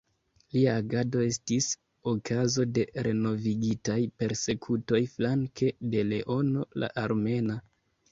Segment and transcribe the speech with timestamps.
[0.53, 1.65] Lia agado estis
[2.11, 7.59] okazo de renovigitaj persekutoj flanke de Leono la Armena.